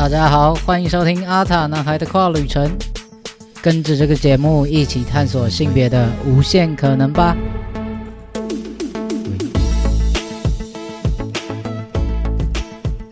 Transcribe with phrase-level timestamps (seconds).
[0.00, 2.74] 大家好，欢迎收听阿塔男孩的跨旅程，
[3.60, 7.36] 跟着这个节目一起探索性别的无限可能吧。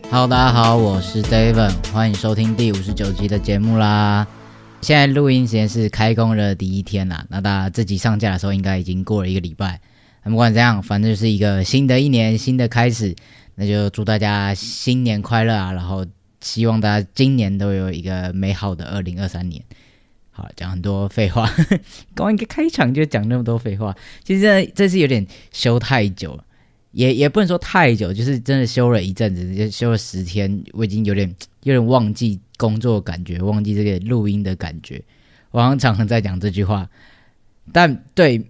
[0.09, 4.25] Hello，大家好，我是 David，欢迎收听第五十九集的节目啦。
[4.81, 9.79] 现在录音时间是开工的第一天啦，那大家这集上架的时候应该已经过了一个礼拜。
[10.23, 13.15] 不管怎样，反正就是一个新的一年，新的开始。
[13.53, 15.73] 那就祝大家新年快乐啊！
[15.73, 16.05] 然后
[16.41, 19.63] 希望大家今年都有一个美好的二零二三年。
[20.31, 21.49] 好，讲很多废话，
[22.15, 26.43] 刚一个开场就讲那么多废话，其实这这是有点休太久了，
[26.91, 31.27] 也也不能说太久，就是真的休了一阵子，就休了十天，我已经有点
[31.63, 35.03] 有点忘记工作感觉，忘记这个录音的感觉。
[35.51, 36.89] 我好像常常在讲这句话，
[37.71, 38.45] 但对。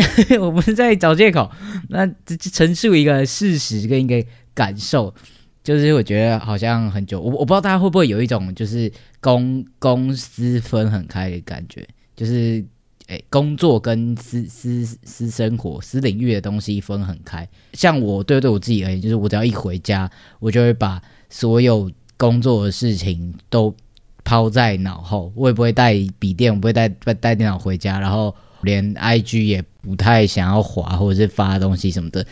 [0.40, 1.50] 我不是在找借口，
[1.90, 5.14] 那陈述一个事实跟一个感受，
[5.70, 12.64] 就是我觉得好像很久，我我不知道大家会不会有一种就是公公私分很开的感觉，就是
[13.06, 17.48] 诶工作跟私私私生活、私领域的东西分很开。
[17.74, 23.72] 像我对对我自己而言，就是我只要一回家，我就会把所有工作的事情都
[24.24, 28.34] 抛在脑后，我也不会带笔电，我不会带带电脑回家，然后。
[28.62, 32.26] 连 IG 也不太想要滑或者是发东西什么的，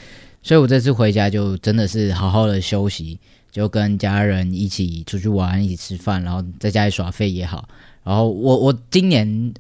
[0.49, 3.19] 所以我这次回家就真的是好好的休息，
[3.51, 7.69] 就跟家人一起出去玩，一起吃饭，然后在家里耍废也好。
[8.03, 9.53] 然后我我今年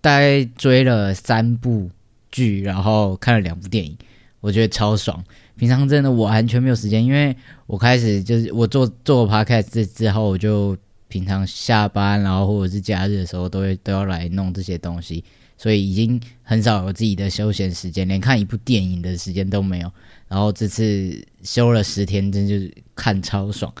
[0.00, 1.88] 大概追了三部
[2.32, 3.96] 剧，然后看了两部电影，
[4.40, 5.22] 我觉得超爽。
[5.54, 7.36] 平常真的我完全没有时间，因为
[7.68, 15.22] 我开始就是我做做 Podcast 之后，我就平常下班然后或者是假日的时候都会都要来弄这些东西。
[15.56, 19.90] 所以已经很少有自己的休闲时间，连看一部电影的时间都没有。
[20.28, 23.72] 然后这次休了十天，真就是看超爽。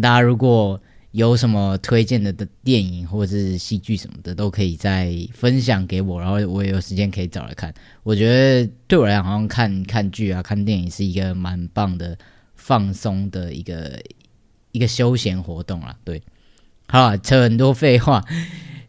[0.00, 2.32] 大家如果有什么推荐的
[2.62, 7.74] 电影或者是戏剧什么的，都可以再分享给我，然后我也有时间可以找来看。
[8.02, 12.16] 我觉得对我来讲，好像看看剧啊、看电影是一个蛮棒的
[12.54, 14.00] 放松的一个
[14.72, 15.96] 一个休闲活动啦。
[16.04, 16.22] 对，
[16.86, 18.24] 好，扯很多废话，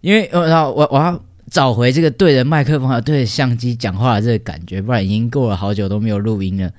[0.01, 1.23] 因为我我我要。
[1.49, 6.71] 找回这个对着麦克风、和对着相机讲话的这个感觉，不然已经过了好久都没有录音了。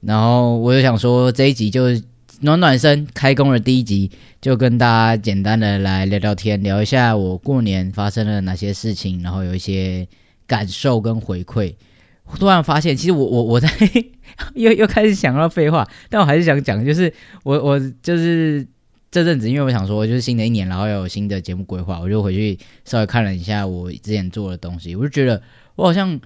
[0.00, 1.88] 然后我就想说，这一集就
[2.40, 4.10] 暖暖身开工的第一集，
[4.40, 10.08] 就跟大家简单的来聊聊天，聊一下我过年发生了哪些事情，然后有一些
[10.46, 11.74] 感受跟回馈。
[12.38, 13.68] 突然发现，其实我我我在
[14.54, 17.12] 又又开始想到废话，但我还是想讲，就是
[17.44, 18.66] 我我就是。
[19.16, 25.40] 这阵子，因为我想说，就是新的一年，然后有新的节目规划，我就回去稍微看了一下我之前做的东西，我就觉得
[25.74, 26.20] 我好像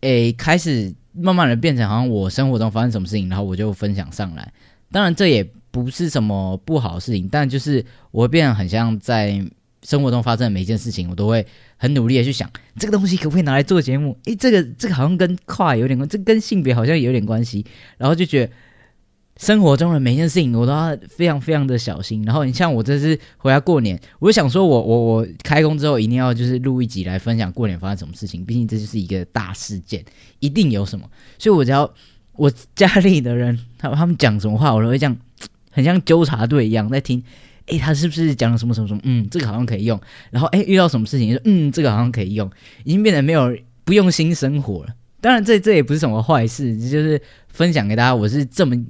[0.00, 4.50] 诶开始慢慢的变成好像我生活中发生什么事情，然后我就分享上来。
[4.90, 9.38] 当然这也不是什么不好的事情，但就是我会变得很像在
[9.82, 14.16] 生活中发生的每一件事情，我都会很努力的去想这个东西可不可以拿来做节目？
[14.24, 17.66] 诶，这个这个好像跟跨有点关，这跟性别好像有点关系，
[17.98, 18.52] 然后就觉得。
[19.42, 22.22] 生活中的每件事情，我都要非常非常的小心。
[22.22, 28.44] 然后你像我这次回家过年，我就想说，我我我开工之后一定要就是录一集来分享过年发生什么事情。
[28.44, 30.04] 毕竟这就是一个大事件，
[30.38, 31.10] 一定有什么。
[31.40, 31.92] 所以我只要
[32.34, 35.16] 我家里的人，他他们讲什么话，我都会这样，
[35.72, 37.20] 很像纠察队一样在听。
[37.66, 39.00] 诶，他是不是讲了什么什么什么？
[39.02, 40.00] 嗯，这个好像可以用。
[40.30, 42.48] 然后诶，遇到什么事情，说嗯，这个好像可以用。
[42.84, 44.94] 已经变得没有不用心生活了。
[45.20, 48.14] 当然，这这也不是什么坏事，就是分享给大家。
[48.14, 48.80] 我是这么。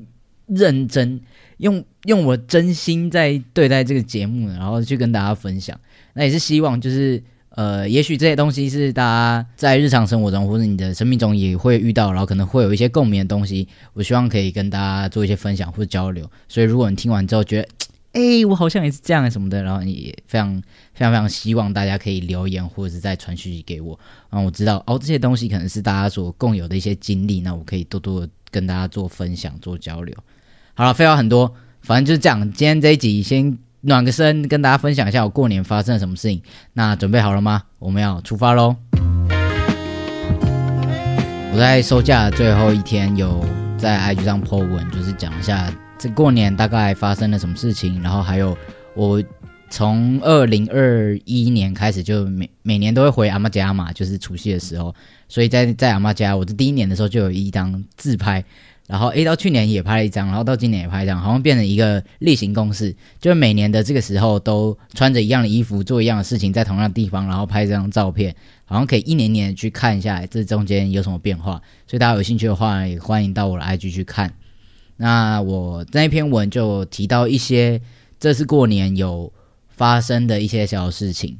[0.46, 1.20] 认真
[1.58, 5.78] 用用我真心在对待这个节目，然后去跟大家分享。
[6.14, 13.68] 那也是希望，就是呃，也许这些东西是大家在日常生活中或者你的生命中也会遇到，然后可能会有一些共鸣的东西。
[13.92, 16.30] 我希望可以跟大家做一些分享或者交流。
[16.48, 17.68] 所以，如果你听完之后觉得，
[18.12, 20.54] 哎，我好像也是这样什么的，然后你也非常
[20.92, 23.98] 非常非常希望大家可以留言或者是再传讯息给我，
[24.30, 30.14] 让我知道哦，这些东西可能是大家所共有的一些经历，那我可以多多跟大家做分享、做交流。
[30.74, 32.40] 好了，废话很多，反正就是这样。
[32.52, 36.40] 今天这一集先暖个身，跟大家分享一下我过年发生了什么事情。
[36.74, 37.62] 那准备好了吗？
[37.80, 38.76] 我们要出发喽！
[41.52, 43.44] 我在收假最后一天有
[43.76, 48.56] 在 IG 上 po 文，就是讲一下这过年大概发生了什么事情，然后还有
[48.94, 49.22] 我
[49.68, 54.94] 从二零二一年开始就每每年都会回阿妈家嘛，就是除夕的时候，
[55.32, 58.44] 所以在在阿妈家，我的第一年的时候就有一张自拍。
[58.86, 68.36] 然后 A 到去年也拍了一张，然后到今年也拍一张，好像变成一个例行公事，就是每年的这个时候都穿着一样的衣服，做一样的事情，在同样的地方，然后拍这张照片，
[68.66, 71.62] 好像可以一年年去看一下这中间有什么变化。
[71.86, 74.34] 所以大家有兴趣的话，也欢迎到我的 IG 去看。
[74.98, 77.80] 那我那一篇文就提到一些
[78.20, 79.32] 这次过年有
[79.70, 81.38] 发生的一些小事情，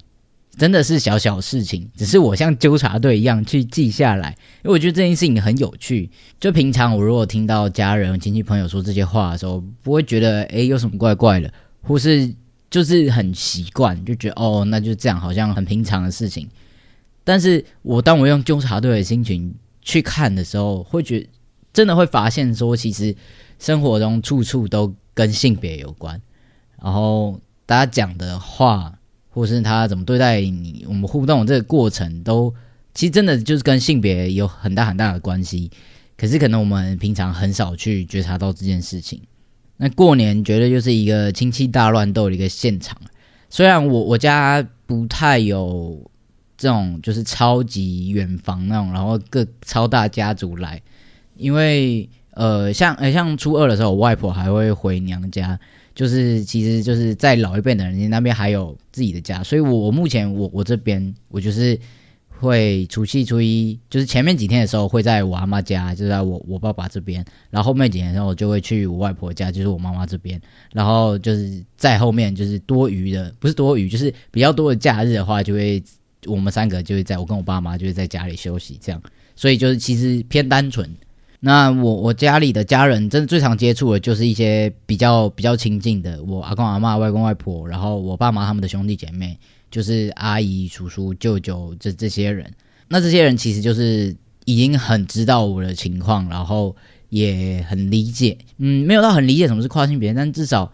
[0.58, 6.10] 真的是小小事情，只是我像纠察队一样去记下来，因为我觉得这件事情很有趣。
[6.38, 12.34] 就平常我如果听到家人、亲戚、朋友说这些话的时候，不会觉得诶有什么怪怪的，或是
[12.70, 16.48] 就是很习惯，就觉得哦那就这样，好像很平常的事情。
[17.24, 21.26] 但是我当我用纠察队的心情去看的时候，会觉
[21.72, 23.16] 真的会发现说，其实
[23.58, 26.20] 生活中处处都跟性别有关。
[26.82, 28.98] 然后大家讲的话，
[29.32, 32.54] 或是他怎么对待你，我们互动这个过程，都
[32.94, 35.68] 其实真的就是跟性别有很大很大的关系。
[36.16, 39.20] 可是可能我们平常很少去觉察到这件事情。
[39.78, 42.96] 那过年绝对就是一个亲戚大乱斗的一个现场。
[43.50, 46.08] 虽然我我家不太有。
[46.54, 50.80] 这种就是超级远房那种，然后各超大家族来，
[51.34, 55.58] 因为呃，像呃像初二的时候，我外婆还会回娘家，
[55.94, 61.78] 就是其实就是在老一辈的人那边还有自己的家，所以我我目前我我这边我就是
[62.28, 70.40] 会除夕初一，就是前面几天的时候会在我阿妈家，就在我我爸爸这边，然后后面几天的时候我就会去我外婆家，就是我妈妈这边，
[70.72, 75.82] 然后就是在后面就是多余的，不是多余，就是比较多的假日的话就会。
[76.26, 79.02] 我们三个就会在我跟我爸妈就是在家里休息这样，
[79.34, 80.88] 所以就是其实偏单纯。
[81.44, 89.36] 那我我家里的家人真的最常接触的就是一些比较比较亲近的，我阿公阿妈、外公外婆，然后我爸妈他们的兄弟姐妹，
[89.68, 92.48] 就是阿姨、叔叔、舅舅这这些人。
[92.86, 96.76] 那这些人其实就是已经很知道我的情况，然后
[97.08, 100.72] 也很理解，嗯，没有到很理解什么是跨性别，但至少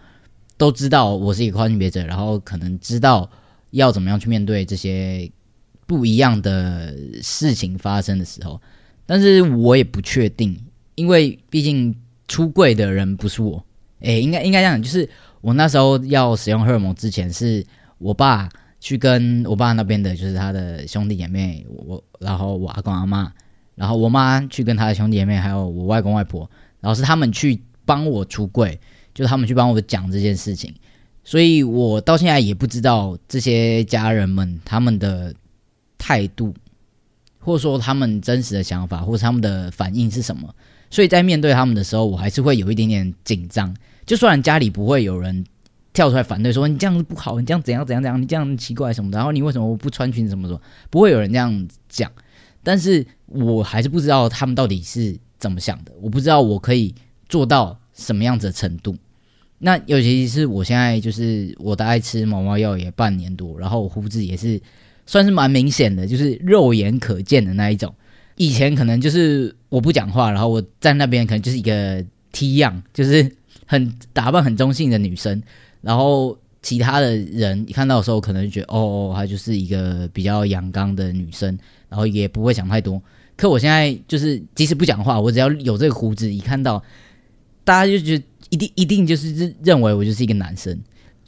[0.59, 3.31] 都知道我是一个跨性别者，然后可能知道
[3.70, 5.31] 要怎么样去面对这些。
[5.87, 8.61] 不一样的事情发生的时候，
[9.08, 10.55] 但是我也不确定，
[10.94, 11.96] 因为毕竟
[12.28, 13.64] 出柜的人不是我。
[14.00, 15.08] 诶，应该应该这样，就是
[15.40, 17.64] 我那时候要使用荷尔蒙之前，是
[17.96, 18.46] 我爸
[18.81, 23.32] 去跟我爸那边的，就是他的兄弟姐妹，我然后我阿公阿妈，
[23.75, 26.49] 然后我妈去跟他的兄弟姐妹，还有我外公外婆，
[26.81, 28.78] 然后是他们去帮我出柜，
[29.14, 30.75] 就他们去帮我讲这件事情，
[31.25, 35.34] 所以我到现在也不知道这些家人们他们的。
[36.00, 36.55] 态度，
[37.38, 40.55] 或者说他们真实的想法，或者他们的反应是什么？
[40.90, 43.75] 所以在面对他们的时候，我还是会有一点点紧张。
[44.06, 45.44] 就虽然家里不会有人
[45.93, 52.11] 跳出来反对，说你这样子不好，你这样怎样怎样怎样，你这样奇怪什么的，然后你为什么不穿裙子什么什么，不会有人这样讲。
[52.62, 56.94] 但是我还是不知道他们到底是怎么想的，我不知道我可以
[57.29, 58.96] 做到什么样子的程度。
[59.58, 64.61] 那尤其是我现在就是我大概吃毛毛药也半年多，然后我胡子也是。
[65.08, 67.93] 算是蛮明显的，就是肉眼可见的那一种。
[68.37, 73.34] 以前可能就是我不讲话，然后我在那边可能就是一个 T 样，就是
[73.64, 75.43] 很打扮很中性的女生。
[75.81, 81.58] 然后其他的人一看到的时候，可能就觉得哦，她就是一个比较阳刚的女生，
[81.88, 83.02] 然后也不会想太多。
[83.34, 86.82] 可我现在就是即使不讲话，我只要有这个胡子，一看到
[87.64, 90.78] 大家就觉得一定一定就是认为我就是一个男生。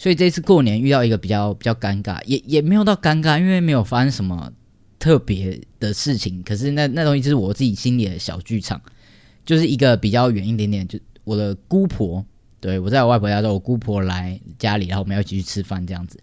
[0.00, 4.50] 所以这次过年遇到一个比较比较尴尬，也也没有到尴尬，因为没有发生什么
[4.98, 6.42] 特别的事情。
[6.42, 8.80] 可是那那东西就是我自己心里的小剧场，
[9.44, 12.24] 就是一个比较远一点点，就我的姑婆，
[12.60, 16.18] 对我在我外婆家，候，我姑婆来家里，然后我们要一起去吃饭这样子。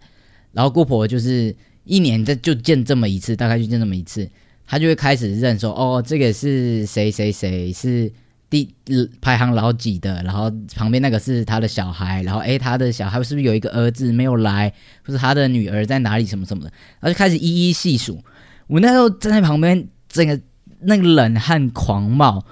[0.53, 4.27] 然后姑婆就是一年在就见这么一次，大概就见这么一次，
[4.65, 8.11] 她就会开始认说，哦，这个是谁谁谁是。
[8.49, 8.73] 第
[9.21, 14.73] 排行老几的，然后旁边那个是他的小孩，然后诶，他的小孩是不是有一个儿子没有来，
[15.03, 18.23] 或是他的女儿在哪里什么什么的，然后就开始一一细数。
[18.67, 20.39] 我那时候站在旁边，整个
[20.79, 22.45] 那个冷汗狂冒，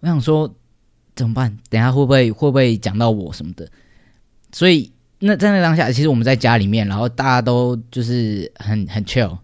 [0.00, 0.52] 我想说
[1.14, 1.56] 怎么办？
[1.70, 3.68] 等下会不会会不会讲到我什么的？
[4.52, 9.38] 所以那在那当下，其实我们在家里面，然后大家都就是很很 chill，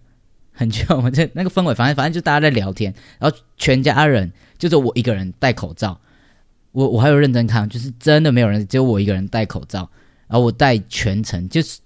[0.62, 4.32] 很 chill，就那个氛围，反正反正就大家在聊天，然后全家人。
[4.58, 6.00] 就是我一个人戴口罩，
[6.70, 9.90] 我我还有认真看，就是真的没有人，只有我一个人戴口罩，
[10.28, 11.80] 然后我戴全程，就是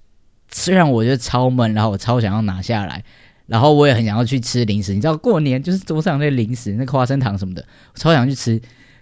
[0.52, 3.02] 虽然我觉得超闷，然后我超想要拿下来，
[3.46, 7.64] 然后我也很想要去吃零食，你知道过年就是桌上那零食，那个花生糖什么的，
[7.94, 8.60] 我超想去吃，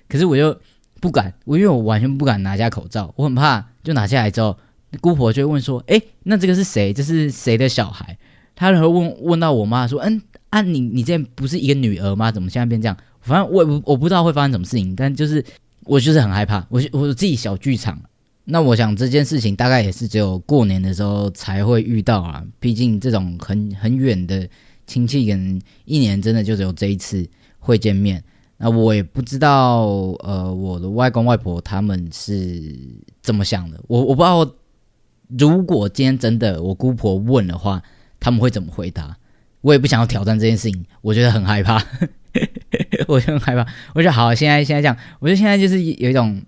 [0.09, 0.57] 可是我就
[1.01, 4.57] 不敢，我因为我完全不敢拿下口罩，我很怕，就拿下来之后，
[5.01, 6.93] 姑婆就会问说，哎，那这个是谁？
[6.93, 8.17] 这是谁的小孩？
[8.55, 10.21] 他然后问问到我妈说，嗯，
[10.51, 12.31] 啊你你这不是一个女儿吗？
[12.31, 12.97] 怎么现在变这样？
[13.21, 15.45] 反正我我我不知道会发生什么事情，但就是
[15.85, 17.99] 我就是很害怕，我我自己小剧场。
[18.45, 24.47] 那我想这件事情大概也是只有过年的时候才会遇到啊，毕竟这种很很远的
[24.87, 27.27] 亲戚，可能一年真的就只有这一次
[27.59, 28.23] 会见面。
[28.59, 29.87] 那我也不知道，
[30.23, 32.79] 呃，我的外公外婆他们是
[33.23, 34.47] 怎么想的，我我不知道
[35.39, 37.83] 如果今天真的我姑婆问的话，
[38.25, 39.15] 他们会怎么回答？
[39.61, 41.77] 我也不想要挑战这件事情，我觉得很害怕，
[43.07, 43.67] 我就很害怕。
[43.95, 46.41] 我觉得好，现在现在这样，我觉得现在就是有一种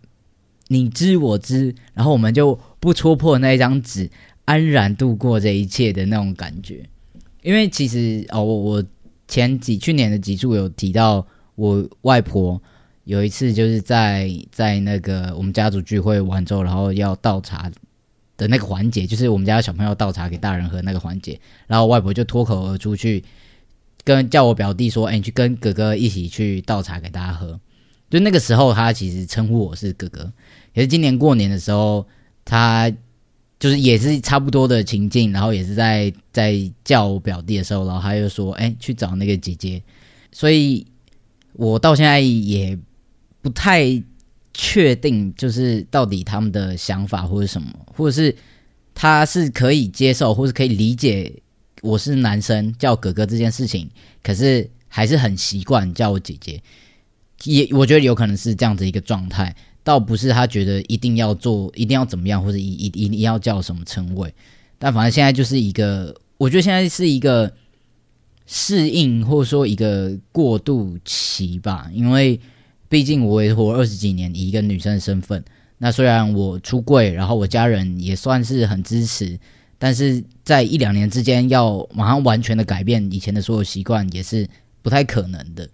[0.68, 4.11] 你知我知，然后我们就不戳破那一张纸，
[4.47, 6.88] 安然度过这一切的那种感觉。
[7.42, 8.85] 因为其实哦，我我
[9.28, 12.59] 前几去年的几处有提到，我外婆
[13.04, 17.71] 有一次就是在在那个我们家族聚会完之后，然后要倒茶。
[18.37, 23.25] 的那个环节，就是我们家小朋友倒茶给大人喝那个环节，然后外婆就脱口而出去
[24.05, 27.59] 跟叫我表弟说：“哎，你去跟哥哥一起去倒茶给大家喝。”
[28.11, 30.33] 就那个时候，他其实称呼我是哥哥。
[30.75, 32.07] 也是今年过年的时候，
[32.45, 32.93] 他
[33.59, 39.83] 就是也是差不多的情境，然后也是在在叫我表弟的时候，然后他又说：“哎，去找那个姐姐。”
[40.31, 40.87] 所以，
[41.55, 42.78] 我到现在也
[43.40, 44.02] 不太。
[44.58, 48.34] 确定就是到底他们的想法或者什么，或者是
[48.94, 51.30] 他是可以接受，或是可以理解
[51.82, 53.86] 我是男生叫哥哥这件事情，
[54.22, 56.58] 可是还是很习惯叫我姐姐。
[57.44, 64.32] 也我觉得有可能是这样子一个状态，倒不是他觉得一定要做，一定要怎么样，或者一一一定要叫什么称谓。
[64.78, 67.52] 但反正现在就是一个，我觉得现在是一个
[68.46, 72.40] 适应或者说一个过渡期吧，因为。
[72.88, 75.45] 毕竟我也活二十几年，以一个女生的身份，
[75.78, 79.38] 那虽然我出柜，然后我家人也算是很支持，
[79.78, 84.49] 但是在一两年之间要马上完全的改变以前的所有习惯，也是
[84.83, 85.69] 不太可能的。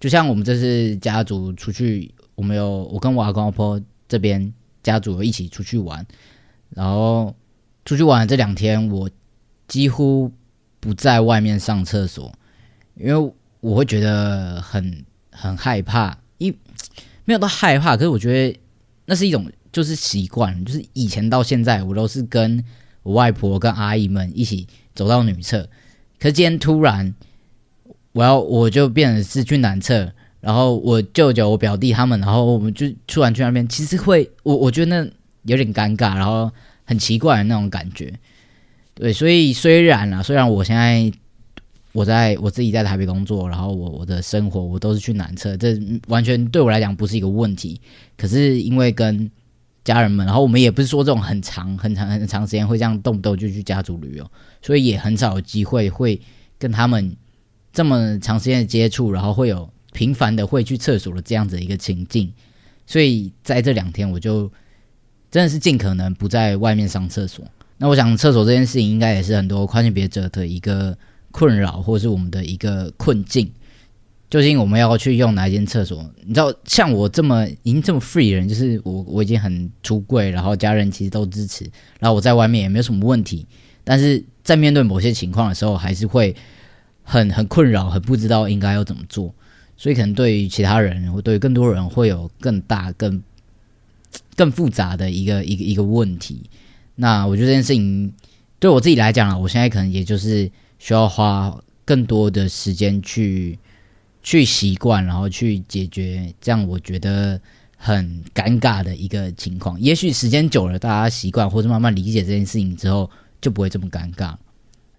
[0.00, 6.04] 就像我们这次家族出去，我们有我跟我阿公阿婆这边家族一起出去玩，
[6.70, 7.34] 然后
[7.84, 9.08] 出去玩这两天，我
[9.66, 10.32] 几乎
[10.80, 12.32] 不在外面上厕所，
[12.96, 16.18] 因为我会觉得很很害怕。
[16.38, 16.50] 一
[17.24, 18.58] 没有到害怕，可是我觉得
[19.06, 22.64] 那是一种就是习惯，就是以前到现在我都是跟
[23.02, 25.68] 我外婆跟阿姨们一起走到女厕，
[26.18, 27.14] 可是今天突然
[28.12, 35.10] 我要我就变成是去男厕，然后我舅舅我表弟他们，然后我们就突然去那边，其实会我我觉得那
[35.44, 36.50] 有点尴尬，然后
[36.84, 38.12] 很奇怪的那种感觉，
[38.94, 41.12] 对，所以虽然啊，虽然我现在。
[41.98, 45.76] 我在我自己在台北工作，然后我我的生活我都是去南侧，这
[46.06, 47.80] 完全对我来讲不是一个问题。
[48.16, 49.28] 可是因为跟
[49.82, 54.30] 家人们，然后我们也不是说这种很长很长很长时间会这样动不动就去家族旅游，
[54.62, 56.20] 所以也很少有机会会
[56.56, 57.16] 跟他们
[57.72, 62.32] 这么长时间的接触，然后会有频繁的会去厕所的这样子一个情境。
[62.86, 64.48] 所以在这两天，我就
[65.32, 67.44] 真的是尽可能不在外面上厕所。
[67.76, 70.96] 那我想厕所这件事情，应该也是很多跨性别者的一个。
[71.30, 73.50] 困扰，或是我们的一个困境，
[74.30, 76.10] 究竟我们要去用哪一间厕所？
[76.24, 81.64] 你知道，像我这么已经这么 free 的人，就是我我已经很出柜，然后家人其实都支持，
[82.00, 83.46] 然后我在外面也没有什么问题。
[83.84, 86.34] 但是在面对某些情况的时候，还是会
[87.02, 89.32] 很很困扰，很不知道应该要怎么做。
[89.76, 93.22] 所以可能对于其他人，或对于更多人，会有更大、更
[94.34, 96.42] 更复杂的一个一个一个问题。
[96.96, 98.12] 那我觉得这件事情
[98.58, 100.50] 对我自己来讲啊，我现在可能也就是。
[100.78, 103.58] 需要花更多的时间去
[104.22, 107.40] 去习惯，然后去解决这样我觉得
[107.76, 109.80] 很尴尬的一个情况。
[109.80, 114.34] 也许时间久了，大家习惯或者慢慢理解这件事情之后，就不会这么尴尬。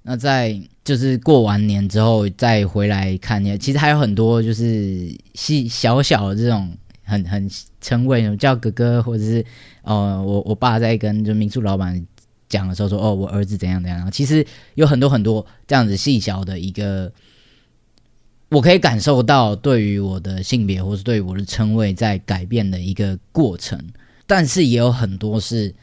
[0.02, 7.50] 那在就是过完年之后再回来看，其实还有很多就是细小小的这种很很
[7.82, 9.46] 称谓，叫哥哥，或者是
[9.84, 12.06] 呃，我我爸在跟就民宿老板。
[12.50, 17.10] 讲的时候说哦，我儿子怎样怎样，其实有很多很多这样子细小的一个，
[18.50, 23.80] 我可以感受到对于我的性别或是对于我的称谓在改变的一个过程，
[24.26, 25.74] 但是也有很多是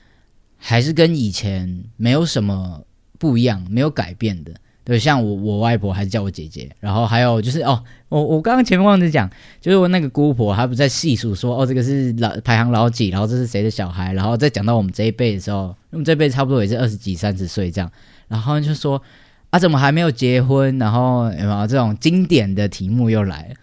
[0.58, 2.82] 还是跟以前没有什么
[3.18, 4.52] 不一样，没有改变的。
[4.86, 9.28] 对，像我我外婆还是叫我姐姐，然后还有就是哦，我我刚刚前面忘记讲，
[9.60, 17.90] 就是我那个姑婆，她不在细数说哦，这个是老排行老几，然后这是谁的小孩，然后再讲到我们这一辈的时候，我们这辈差不多也是二十几三十岁这样，
[18.28, 19.02] 然后就说
[19.50, 20.78] 啊，怎么还没有结婚？
[20.78, 23.54] 然后有没有这种经典的题目又来了？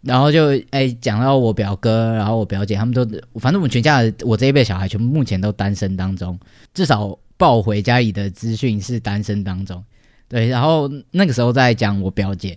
[0.00, 3.04] 然后就哎讲到我表哥，然后我表姐，他们都
[3.38, 6.40] 反正我们全家我这一辈小孩全部目前都单身当中，
[6.72, 9.84] 至少报回家里的资讯是单身当中。
[10.30, 12.56] 对，然后那个时候在讲我表姐，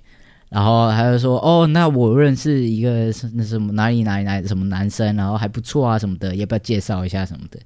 [0.49, 7.59] 然后他就说：“哦，那我认识一个那什么哪里哪里哪里什么男生，然后还不错啊什么的，要不要介绍一下什么的？”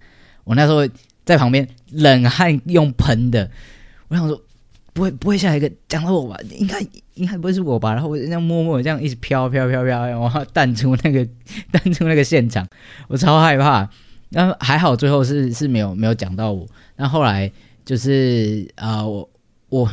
[0.45, 0.87] 我那时候
[1.25, 3.51] 在旁边冷汗用喷的，
[4.07, 4.41] 我想说
[4.93, 6.39] 不会不会下一个讲到我吧？
[6.57, 6.79] 应该
[7.15, 7.93] 应该不会是我吧？
[7.93, 11.27] 然后我这样默默这样一直飘飘飘飘，然后淡出那个
[11.69, 12.65] 淡出那个现场，
[13.09, 13.89] 我超害怕。
[14.29, 16.65] 那还好最后是是没有没有讲到我。
[16.95, 17.51] 那后来
[17.85, 19.29] 就是啊，我
[19.69, 19.89] 我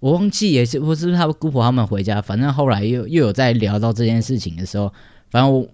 [0.00, 4.92] 我忘记也是，不是他姑婆他们回家，反正后来又又有在聊到这件事情的时候，
[5.30, 5.68] 反正我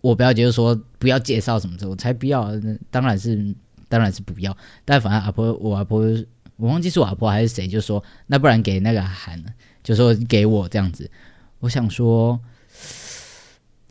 [0.00, 2.50] 我表姐就说不要介绍什么的，我才不要，
[2.90, 3.54] 当然是
[3.88, 4.56] 当然是不要。
[4.84, 6.02] 但反正阿婆我阿婆
[6.56, 9.42] 我忘记是我阿婆还是谁，就说那不然给那个韩，
[9.82, 11.10] 就说给我这样子。
[11.60, 12.38] 我想说，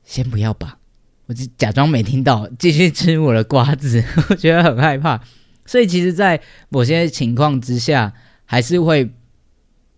[0.06, 0.78] 先不要吧，
[1.26, 4.02] 我就假装没听到，继续吃我的瓜子。
[4.30, 5.22] 我觉得很害怕，
[5.66, 8.14] 所以其实，在某些情况之下，
[8.48, 9.08] 还是会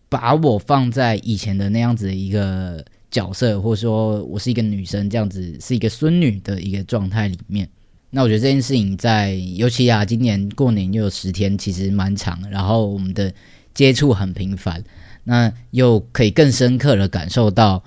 [0.10, 7.70] 把我放在以前的那样子的一个角色，或者说我是一个女生这样子，是一个孙女的一个状态里面。
[8.10, 13.32] 那我觉得这件事情在，尤其啊，今年过年又有十天，其实蛮长，然后我们的
[13.74, 14.84] 接触很频繁。
[15.24, 17.84] 那又可以更深刻的感受到，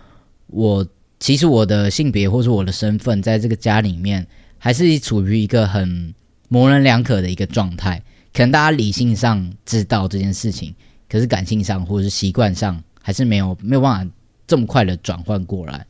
[0.47, 0.87] 我
[1.19, 4.25] 其实我的性别或者我的身份，在这个家里面
[4.59, 6.15] 还是处于一个很
[6.49, 8.01] 模棱两可的一个状态。
[8.33, 10.75] 可能大家理性上知道这件事情，
[11.09, 14.13] 可是感性上或者是习惯上，还是没有没有办法
[14.47, 15.87] 这么快的转换过来。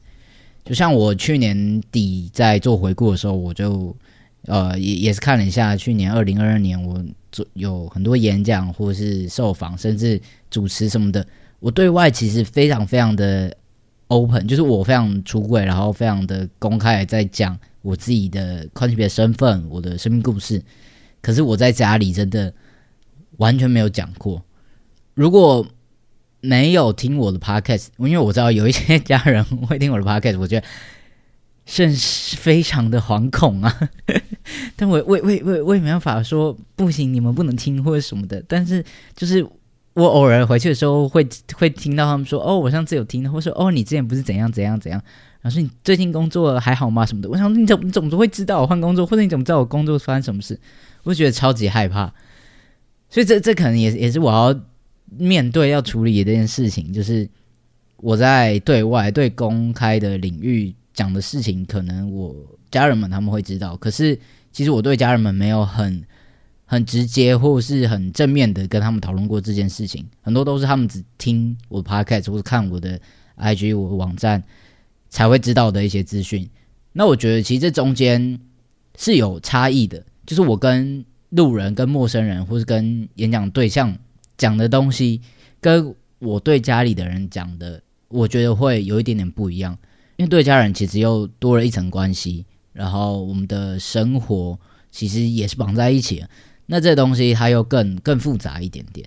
[0.65, 3.95] 就像我去年底在做回顾的时候，我就
[4.47, 10.21] 呃也也是看了一下，去年二零二二年我做有很多演讲或是受访，甚至
[10.51, 11.25] 主持什么的。
[11.61, 13.57] 我对外其实非常非常的
[14.09, 20.61] open，就是我非常出柜，然后非常的公开在讲我自己的跨性别身份、我的生命故事。
[21.23, 22.53] 可是我在家里真的
[23.39, 24.45] 完全没有讲过。
[25.15, 25.67] 如果
[26.41, 30.67] 没有听我的 podcast，因为我知道有一些家人会听我的 podcast，我觉得
[31.65, 33.91] 甚是非常的惶恐啊。
[34.77, 38.45] 但我我我我我也没办法说不行，你们不能听或者什么的。
[38.47, 38.85] 但是
[39.17, 39.47] 就是。
[39.95, 44.99] 我偶尔回去的时候，会会听到他们说：“哦，我上次有听，或者说哦，你之前不是怎样怎样怎样。”
[45.45, 47.07] 后说：“你最近工作还好吗？
[47.07, 50.59] 什么的？”我想你怎你怎么会知道我换工作，或者你怎么知道我工作发生什么事？
[51.03, 52.13] 我就觉得超级害怕。
[53.09, 54.61] 所以这这可能也也是我要
[55.07, 57.29] 面对要处理的这件事情，就是
[57.97, 62.35] 我在对外对公开的领域讲的事情，可能我
[62.71, 64.19] 家人们他们会知道，可是
[64.53, 66.05] 其实我对家人们没有很。
[66.65, 72.99] 很直接或是很正面的跟他们讨论过这件事情，很多都是他们只听我的 podcast 或者看我的
[73.37, 74.43] IG 我的网站
[75.13, 76.49] 才会知道的一些资讯。
[76.95, 78.41] 那我觉得其实这中间
[78.97, 83.95] 是有差异的，就是我跟路人、跟陌生人或是跟演讲对象
[84.39, 85.21] 讲的东西，
[85.61, 89.77] 跟我对家里的人讲的，我觉得会有一点点不一样，
[90.17, 94.59] 因为对家人其实又多了一层关系，然后我们的生活
[94.91, 96.25] 其实也是绑在一起。
[96.65, 99.07] 那这东西它又更更复杂一点点，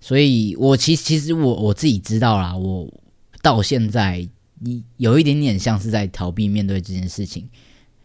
[0.00, 2.92] 所以我其其实我我自己知道啦，我
[3.40, 4.28] 到现在
[4.60, 7.48] 你有一点点像是在逃避面对这件事情，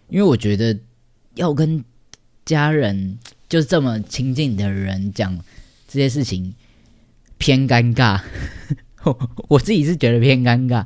[0.10, 0.78] 因为我觉得
[1.36, 1.84] 要跟
[2.46, 3.18] 家人
[3.50, 5.38] 就这么亲近的人讲
[5.88, 6.54] 这些事情
[7.38, 8.22] 偏尴尬，
[9.50, 10.86] 我自己是觉得偏尴尬，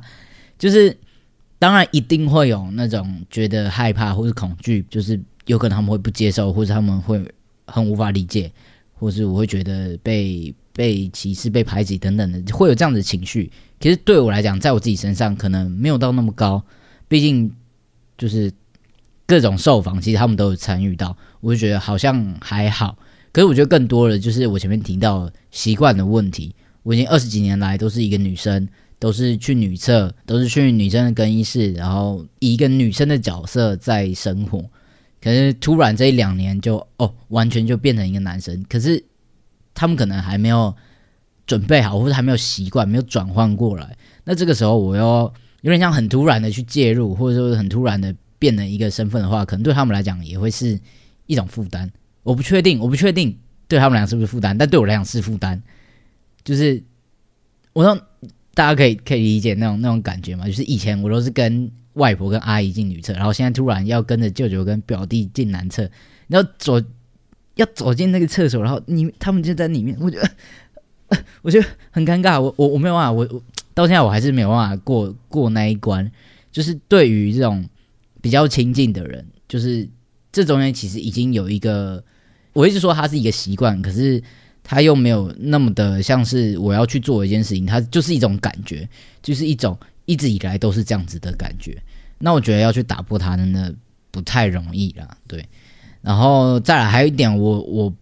[0.58, 0.96] 就是
[1.58, 7.24] 当然一定会有那种觉得害怕或是恐惧，就是有可能他们会不接受，或者他们会。
[7.70, 8.50] 很无法理解，
[8.94, 13.52] 或是我会觉得被被歧视、被排挤等等的，会有这样的情绪。
[13.80, 16.64] 其实对我来讲，在我自己身上可能没有到那么高，
[17.08, 17.52] 毕竟
[18.16, 18.52] 就是
[19.26, 22.98] 各种受访，其实他们都有参与到，我就觉得好像还好。
[23.30, 26.54] 可是我觉得更多的就是我前面提到习惯的问题。
[26.84, 28.66] 我已经二十几年来都是一个女生，
[28.98, 34.64] 都是去女厕，都是去女生的更衣室，然后以一个女生的角色在生活。
[35.20, 38.64] 可是突然这一两年就哦，完全就变成一个男生。
[38.70, 39.04] 可是
[39.74, 40.74] 他们可能还没有
[41.48, 43.96] 准备好，或者还没有习惯，没有转换过来。
[44.22, 45.32] 那这个时候，我又
[45.62, 50.78] 有点像很突然的去介入，或者说很突然的变了一个身份的话，可能对他们来讲也会是
[51.26, 51.90] 一种负担。
[52.22, 55.60] 我不确定，我不确定对他们俩是不是负担，但对我来讲是负担。
[56.44, 56.80] 就是
[57.72, 57.98] 我让
[58.54, 61.72] 大家可以可以理解那种那种感觉嘛，就是以前我都是跟。
[61.94, 65.90] 外婆跟阿姨进女厕，然后现在突然要跟着舅舅跟表弟进男厕，
[66.28, 66.80] 然后走
[67.56, 70.30] 要走进那个厕所，然后你他们就在里面，我觉得
[71.42, 73.26] 我觉得很尴尬，我我我没有办法，我
[73.74, 76.10] 到现在我还是没有办法过过那一关。
[76.50, 77.68] 就是对于这种
[78.20, 79.88] 比较亲近的人，就是
[80.32, 82.02] 这中间其实已经有一个，
[82.52, 84.22] 我一直说他是一个习惯，可是
[84.64, 88.88] 他又没有那么的像是我要去做一件事情，他就是一种感觉，
[89.22, 89.78] 就是一种。
[90.08, 91.76] 一直以来都是这样子的感觉，
[92.16, 93.74] 那我觉得要去打破它真的
[94.10, 95.06] 不太容易啦。
[95.26, 95.46] 对，
[96.00, 97.94] 然后再来还有一点，我我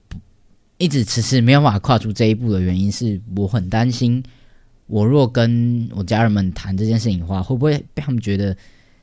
[0.78, 4.22] 一直迟迟没有办法跨出这一步的原因是我很担心，
[4.86, 8.56] 我若跟我家人们谈这件事情的话，会不会被他们觉得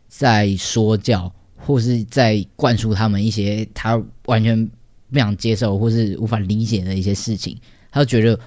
[0.07, 4.69] 在说教，或是在灌输他们一些他完全
[5.12, 7.57] 不想接受或是无法理解的一些事情。
[7.91, 8.39] 他就觉得，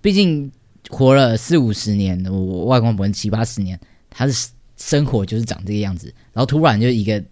[0.00, 0.50] 毕竟
[0.88, 3.78] 活了四五十年，我外公婆七八十年，
[4.10, 4.32] 他的
[4.76, 6.12] 生活就是长这个样子。
[6.32, 7.22] 然后突然就一个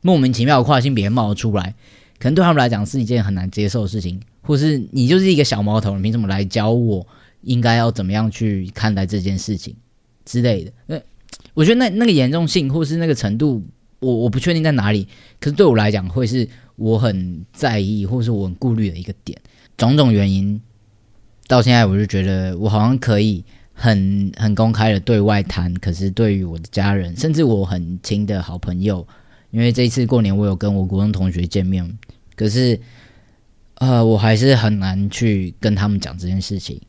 [0.00, 1.74] 莫名其妙的跨性别冒出来，
[2.22, 4.20] 可能对他们来讲是一件很难接受的事情。
[4.42, 7.04] 或是你就是一个小毛头，你凭什么来教我
[7.40, 9.74] 应该要怎么样去看待这件事情
[10.24, 10.72] 之类的？
[10.86, 11.00] 那
[11.54, 13.60] 我觉得那那个严重性或是那个程度。
[13.98, 15.06] 我我不确定在哪里，
[15.38, 19.40] 可是对我来讲，会是我很在意，或是我很顾虑的一个点。
[19.76, 20.60] 种种原因，
[21.46, 25.72] 到现在我就觉得我好像可以很很公开的对外谈。
[25.74, 29.06] 可是对于我的家人，甚至我很亲的好朋友，
[29.52, 31.88] 因为这一次过年我有跟我国中同学见面，
[32.34, 32.78] 可是
[33.74, 36.80] 呃，我还是很难去跟他们讲这件事情。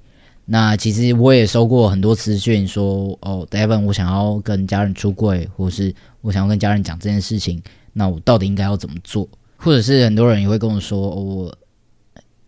[0.45, 7.61] 那其实我也收过很多资讯，说哦，Devon，我想要跟家人出柜，或是我想要跟家人讲这件事情，
[7.93, 9.27] 那我到底应该要怎么做？
[9.57, 11.57] 或者是很多人也会跟我说，我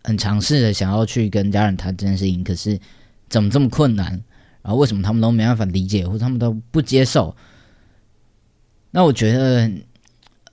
[0.04, 2.78] 很尝试的想要去跟家人谈这件事情，可是
[3.28, 4.12] 怎么这么困难？
[4.62, 7.34] 然后为什么他们都没办法理解，或者他们都不接受？
[8.90, 9.70] 那我觉得。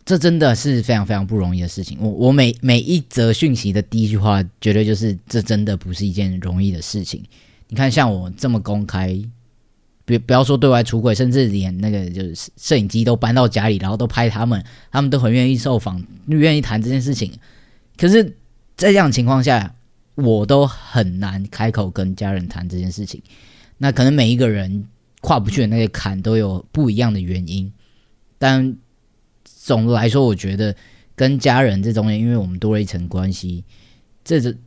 [0.06, 1.98] 这真的是非常非常不容易的事情。
[2.02, 7.24] 我我每每一则讯息的第一句话，绝对就是这真的不是一件容易的事情。
[7.70, 9.18] 你看，像我这么公开，
[10.04, 14.62] 不不要说对外出轨，甚至连那个就是摄影机都搬到家里，然后都拍他们，
[14.92, 17.32] 他们都很愿意受访，愿意谈这件事情。
[17.98, 18.24] 可是，
[18.76, 19.74] 在这样情况下，
[20.16, 23.22] 我都很难开口跟家人谈这件事情。
[23.78, 24.86] 那可能每一个人
[25.22, 27.72] 跨不去的那个坎，都有不一样的原因，
[28.38, 28.76] 但。
[29.46, 30.76] 总的来说，我觉得
[31.16, 33.64] 跟家人这中间，因为我们多了一层关系，
[34.24, 34.58] 这是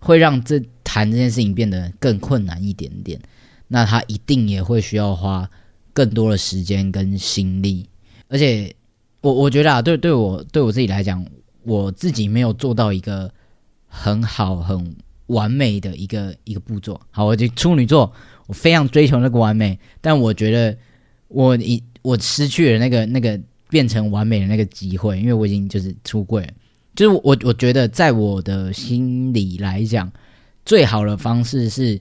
[0.00, 3.20] 会让这谈这件事情变得更困难一点点。
[3.68, 5.48] 那他一定也会需要花
[5.92, 7.88] 更多的时间跟心力。
[8.28, 8.74] 而且，
[9.20, 11.24] 我我觉得啊，对对我对我自己来讲，
[11.62, 13.32] 我自己没有做到一个
[13.86, 14.94] 很好很
[15.28, 17.00] 完美的一个一个步骤。
[17.10, 18.12] 好，我就处女座，
[18.46, 20.76] 我非常追求那个完美，但我觉得
[21.28, 23.40] 我已我失去了那个那个。
[23.72, 26.46] 变成完美的那个机会，因为我已经就是出柜，
[26.94, 30.12] 就是我我觉得在我的心里来讲，
[30.66, 31.98] 最好的方式是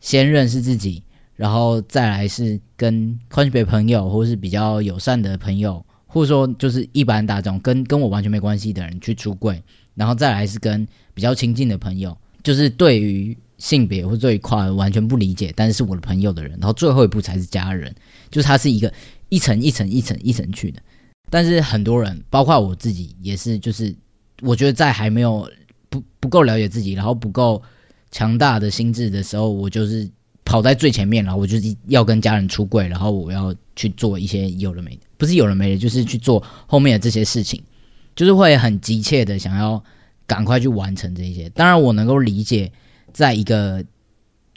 [0.00, 1.02] 先认识自己，
[1.36, 9.62] 然后再来是跟宽别朋友，或是比较友善的朋友，或者说就是一般大众，跟跟我完全没关系的人去出柜，
[9.94, 17.94] 然后再来是跟比较亲近的朋友，就是对于性别或这一块完全不理解，但是是我的朋友的人，然后最后一步才是家人，
[18.30, 18.90] 就是他是一个
[19.28, 20.80] 一层一层一层一层去的。
[21.30, 23.92] 但是很多人，包括我自己，也是，就是
[24.42, 25.50] 我觉得在还没有
[25.88, 27.60] 不不够了解自己，然后不够
[28.12, 30.08] 强大的心智的时候，我就是
[30.44, 37.60] 跑在最前面，然后我就是要跟家人出柜，然后我要去做一些有了没的，不是有了没的，就是去做后面的这些事情，
[38.14, 39.82] 就是会很急切的想要
[40.26, 41.48] 赶快去完成这些。
[41.50, 42.70] 当然，我能够理解，
[43.12, 43.84] 在一个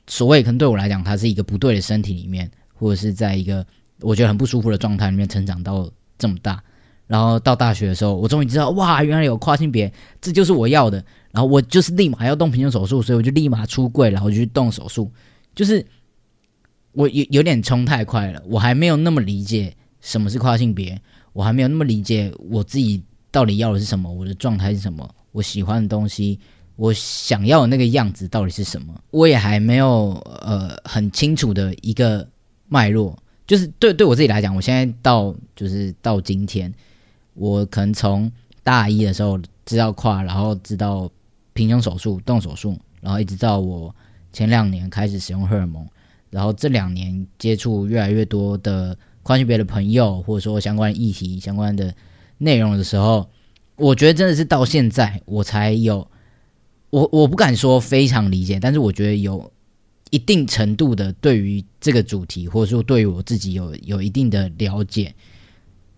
[0.06, 3.66] 所谓可能对我来讲，它是一个不对的身体里面，或者是在一个
[4.02, 5.90] 我觉得很不舒服的状态里面成长到。
[6.18, 6.64] 这么大，
[7.06, 11.04] 然后到大学的时候，我终于知道，哇，原来有跨性别，这就是我要的。
[11.32, 15.12] 然后我就是立马要动平胸手术，所以我就立马出柜，然后就去动手术。
[15.54, 15.86] 就是
[16.94, 21.00] 我有有点冲太快了，我还没有那么理解什么是跨性别，
[21.34, 26.40] 我还没有那么理解我自己到底要的是什么，我的状态是什么，我喜欢的东西，
[26.76, 32.28] 我想要的那个样子到底是什么，我也还没有呃很清楚的一个
[32.68, 33.16] 脉络。
[33.48, 36.72] 就是对对我自己来讲，我现在到就是到今天，
[37.34, 38.30] 我可能从
[38.62, 41.10] 大一的时候知道跨，然后知道
[41.54, 43.96] 平胸手术、动手术，然后一直到我
[44.34, 45.88] 前两年开始使用荷尔蒙，
[46.30, 51.96] 然后这两年接触越来越多的跨性别的朋友，或者说相关议题、相关的
[52.40, 53.30] 内容的时候，
[53.78, 56.06] 我觉得真的是到现在我才有，
[56.90, 59.50] 我我不敢说非常理解，但是我觉得有。
[60.10, 65.14] 一定程度的对于这个主题，或者说对于我自己有有一定的了解，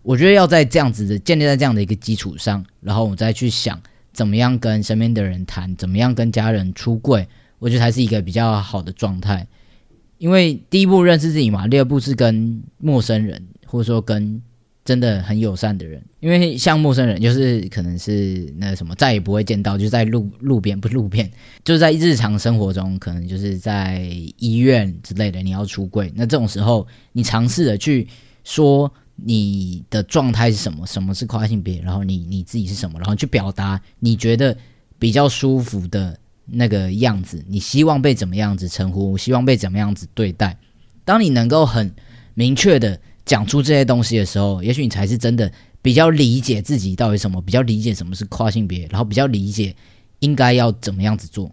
[0.02, 3.82] 我觉得要在这样子的建立在这样的一个基础上，然后我再去想
[4.14, 7.28] 怎么样跟身边的人谈，怎么样跟家人出柜，
[7.60, 9.48] 我觉得才是一个比较好的状态。
[10.18, 14.42] 因为第一步认识自己嘛，第二步是跟陌生人，或者说跟。
[14.90, 21.30] 真的很友善的人，因为像陌生人，就是可能是那什么再也不会见到，就在路路边不是路边，
[21.64, 24.02] 就是在日常生活中，可能就是在
[24.40, 28.08] 医院之类的，你要出柜，那这种时候，你尝试的去
[28.44, 34.58] 说你的状态是什么，什么是跨性别，然后你你自己是什么，然后去表达你觉得
[34.98, 40.58] 比较舒服的那个样子，你希望被怎么样子称呼，希望被怎么样子对待，
[41.06, 41.94] 当你能够很
[42.34, 43.00] 明确的。
[43.30, 45.52] 讲出这些东西的时候，也许你才是真的
[45.84, 49.76] 比较理解自己到底什么，比较理解什么是跨性别，然后比较理解
[50.18, 51.52] 应该要怎么样子做。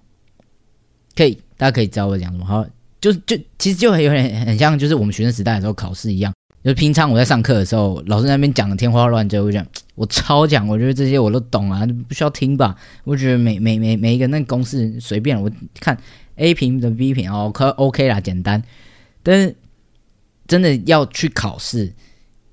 [1.14, 2.46] 可以，大家可以知道我讲什么。
[2.46, 2.64] 好，
[2.98, 6.32] 就就其实就有点很像，就是我们学生时代的时候考试一样。
[6.64, 9.64] 就平常我在上课的时候，老师那边讲的天花乱坠，我讲
[9.96, 12.74] 我超讲，我觉得这些我都懂啊，不需要听吧？
[13.04, 15.96] 我觉得每每每每一个那公式随便，我看
[16.36, 18.62] a 平的 b 平哦，可 OK 啦，简单。
[19.22, 19.54] 但是
[20.46, 21.92] 真的要去考试，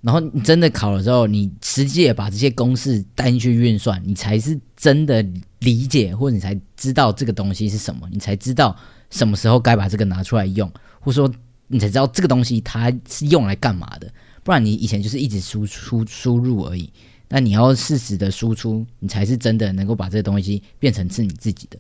[0.02, 5.26] 然后你真的考了之后，你实际也把这些公式带进去运算，你才是真的
[5.60, 8.76] 理解，或者你才知道这个东西是什么，你才知道
[9.10, 11.34] 什么时候该把这个拿出来用，或者说。
[11.68, 16.92] 你才知道这个东西它是用来干嘛的，不然你以前就是一直输出输入而已。
[17.30, 21.80] 那你要适时的输出，你才是真的能够把这个东西变成是你自己的。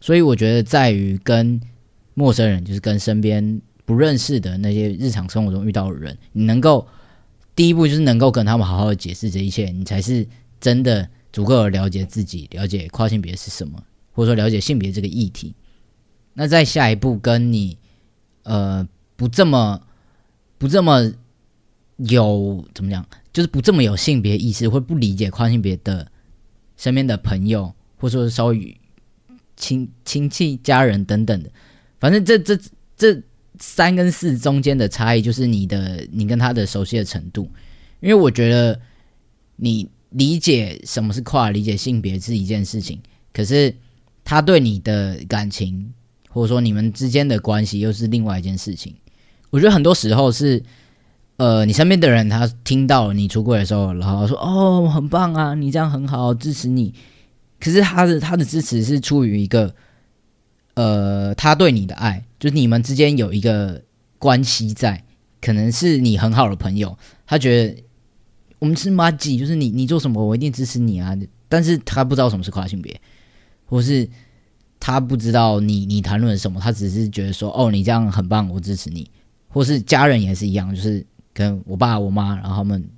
[0.00, 1.60] 所以我觉得在于跟
[2.14, 3.60] 陌生人，就是跟身边
[3.90, 6.86] 不认识的那些日常生活中遇到的人，你能够
[7.56, 10.24] 第一步就是能够跟他们好好的解释这一切，你才是
[10.60, 15.56] 真的足够的了解自己，了解跨性别是什么，或者说了解性别这个议题。
[16.34, 17.76] 那在下一步跟你
[18.44, 18.86] 呃。
[19.16, 19.78] 不这么
[20.56, 21.12] 不这么
[21.98, 26.10] 有怎么讲，就是不这么有性别意识，或不理解跨性别的
[26.78, 28.74] 身边的朋友，或者说稍微
[29.58, 31.50] 亲亲戚、家人等等的，
[31.98, 32.58] 反正这这
[32.96, 33.22] 这
[33.60, 37.48] 三跟四中间的差异，就是你的你跟他的熟悉的程度。
[38.00, 38.80] 因为我觉得
[39.56, 42.98] 你理解什么是跨，理解性别是一件事情，
[43.32, 43.74] 可是
[44.24, 45.92] 他对你的感情，
[46.30, 48.94] 或者说你们之间的关系，又是另外一件事情。
[49.50, 50.62] 我觉得很多时候是，
[51.36, 56.94] 呃，你身边的人他听到你出柜的时候，然后说：“哦，很棒啊，你这样很好，支持你。”
[57.60, 59.74] 可是他的他的支持是出于一个，
[60.74, 63.82] 呃，他对你的爱，就是你们之间有一个
[64.18, 65.04] 关系在，
[65.40, 67.82] 可能是你很好的朋友，他觉得
[68.58, 71.16] 我们是妈鸡，就是你你做什么我一定支持你啊。
[71.48, 73.00] 但是他不知道什么是跨性别，
[73.66, 74.08] 或是
[74.78, 79.10] 他不知道你你谈论什么，他只是觉得说：“哦，你这样很棒，我支持你。”
[79.48, 82.88] 或是家人也是一样，就是跟我爸我妈，然后他们，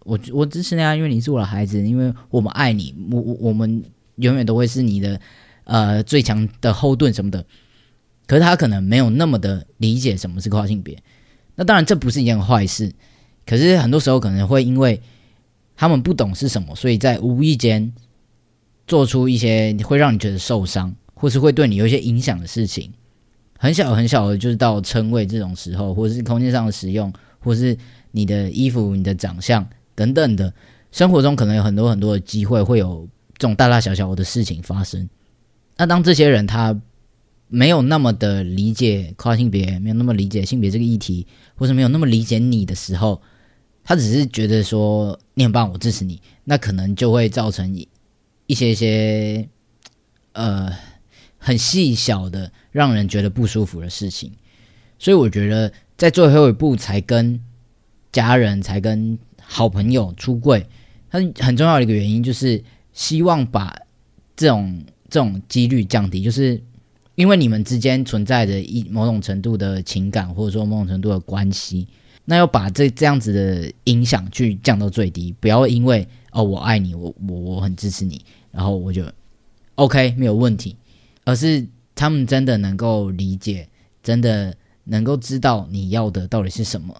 [0.00, 3.80] 我我支持你啊，因为你是我的孩子，因为我们爱你，我我我们
[4.16, 5.20] 永远都会是你的
[5.66, 7.44] 呃最强的后盾什么的。
[8.26, 11.00] 可是他可能没有那么的理解什么是跨性别，
[11.54, 12.92] 那当然这不是一件坏事，
[13.46, 15.00] 可是很多时候可能会因为
[15.76, 17.94] 他们不懂是什么，所以在无意间
[18.88, 22.92] 做出一些会让你觉得受伤，或是会对你有一些影响的事情。
[23.58, 27.78] 很小很小的，就是到称谓这种时候，或是空间上的使用，或是
[28.10, 30.52] 你的衣服、你的长相等等的，
[30.90, 35.08] 生活中可能有很多很多的机会，会有这种大大小小的事情发生。
[35.76, 36.80] 那当这些人他
[37.48, 43.20] 没有那么的理解跨性别，没有那么理解性别这个议题，或者没有那么理解你的时候，
[43.84, 47.76] 他只是觉得说你很棒，我支持你，那可能就会造成
[48.46, 49.48] 一些些
[50.32, 50.72] 呃。
[51.38, 54.32] 很细小的，让人觉得不舒服的事情，
[54.98, 57.40] 所以我觉得在最后一步才跟
[58.10, 60.66] 家人、才跟好朋友出柜，
[61.08, 63.76] 它很重要的一个原因就是希望把
[64.34, 66.60] 这种这种几率降低，就是
[67.14, 71.86] 因为你们之间存在着一某种程度的情感，或者说某种程度的关系，
[72.24, 79.04] 那要把这这样子的影响去降到最低，不要因为哦我爱你，我我我很支持你，然后我就
[79.76, 80.76] OK 没有问题。
[81.28, 81.66] 而是
[81.96, 83.68] 他们真的能够理解，
[84.00, 86.94] 真的能够知道你要的到底是什么，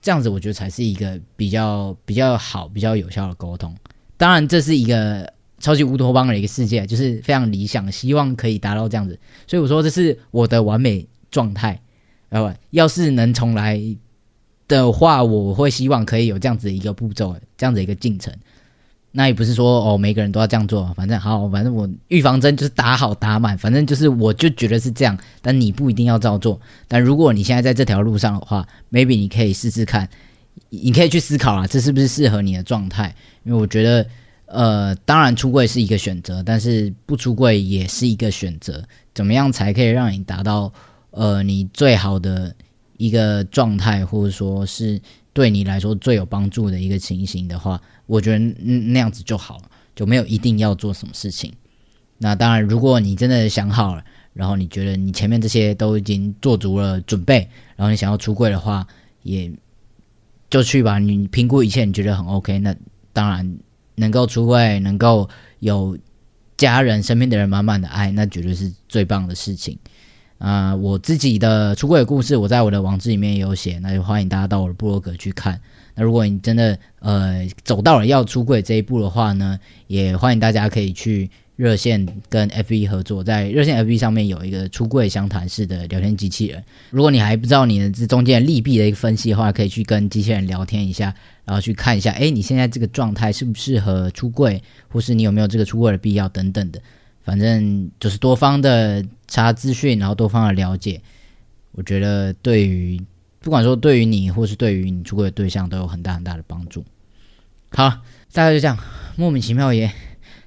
[0.00, 3.76] 这样子我觉得才是一个比较比较好、比较有效的沟通。
[4.16, 9.18] 当然，这是一个超级乌托邦的一个世界，就是非常理想，希望可以达到这样子。
[9.46, 11.80] 所以我说这是我的完美状态。
[12.30, 13.80] 呃，要是能重来
[14.68, 18.32] 的话，我会希望可以有这样子的一个步骤，这样子一个进程。
[19.12, 26.60] 那也不是说哦，每个人都要这样做，反正好，反正我预防针就是打好打满，反正就是我就觉得是这样，但你不一定要照做。
[26.86, 30.08] 但如果你现在在这条路上的话，maybe 你可以试试看，
[30.68, 33.12] 你可以去思考啊，这是不是适合你的状态？
[33.42, 34.06] 因为我觉得，
[34.52, 38.84] 呃，当然出柜是一个选择，但是不出柜也是一个选择。
[39.14, 40.72] 怎么样才可以让你达到
[41.10, 42.54] 呃你最好的
[42.96, 45.00] 一个状态，或者说是
[45.32, 47.80] 对你来说最有帮助的一个情形的话？
[48.06, 51.52] 我觉得那样子就好了，就没有一定要做什么事情。
[52.18, 58.86] 那当然，如果你真的想好了，然后你觉得你前面这些都已经做足了准备，然后你想要出柜的话，
[59.22, 59.50] 也
[60.50, 60.98] 就去吧。
[60.98, 62.74] 你评估一切，你觉得很 OK，那
[63.12, 63.56] 当然
[64.00, 65.28] 能够出柜，能够
[65.60, 65.96] 有
[66.56, 69.78] 家人身边的人满满的爱，那绝对是最棒的事情。
[70.38, 75.60] 啊，我自己的出柜故事，我在我的网志里面也有写，那就欢迎大家到我的部落格去看。
[75.94, 86.64] 那如果你真的呃走到了要出柜这一步的话呢，也欢迎大家可以去热线跟 F B 合作，在热线 F B 上面有一个出柜相谈式的聊天机器人。
[86.88, 91.14] 如果你还不知道你的这中间利弊的一个分析的话，可以去跟机器人聊天一下，
[91.50, 96.80] 然后去看一下，哎，你现在这个状态适不适合出柜，或是你有没有这个出柜的必要等等的。
[97.24, 101.02] 反正就是多方的查资讯，然后多方的了解，
[101.72, 103.02] 我觉得对于
[103.40, 106.84] 不管说对于你，或是对于你出轨的对象，都有很大很大的帮助。
[107.70, 107.88] 好，
[108.32, 108.78] 大概就这样，
[109.16, 109.90] 莫名其妙也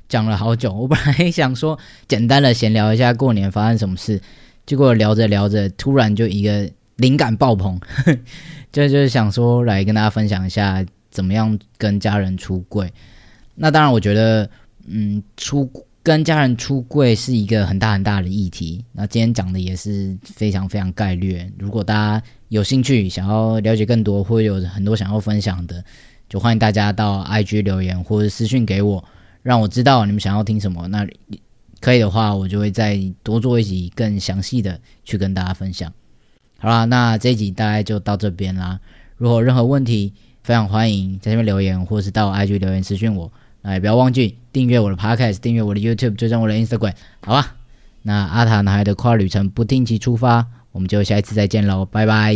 [0.07, 0.71] 讲了好久。
[0.71, 4.21] 我本来想说简单的闲聊一下过年发生什么事，
[4.65, 7.79] 结果聊着聊着，突然就一个灵感爆棚，
[8.71, 12.91] 就就是想说来跟大家分享一下怎么样跟家人出柜。
[13.55, 14.49] 那当然，我觉得
[14.87, 15.69] 嗯出。
[16.05, 18.83] 跟家人出柜是一个很大很大的议题。
[18.91, 21.49] 那今天讲的也是非常非常概略。
[21.57, 25.81] 如果大家有兴趣，想要了解更多，或者有很多想要分享的，
[26.27, 29.01] 就欢迎大家到 IG 留言或者私讯给我，
[29.43, 30.85] 让我知道你们想要听什么。
[30.89, 31.07] 那
[31.79, 35.89] 可以的话，我就会再多做一集更详细的去跟大家分享。
[36.63, 38.79] 好啦，那这一集大概就到这边啦。
[39.17, 43.29] 如果有任何问题，非常欢迎在下面留言，或是到 IG 留言私讯我。
[43.63, 47.57] 那也，不要忘记订阅我的 Podcast，订阅我的 YouTube，追踪我的 Instagram，好吧？
[48.03, 52.33] 那阿塔男孩的跨旅程不定期出发，我们就下一次再见喽，拜拜。